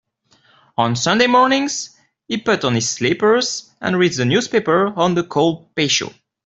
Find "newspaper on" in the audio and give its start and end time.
4.25-5.13